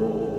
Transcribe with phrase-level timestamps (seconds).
[0.00, 0.37] Oh.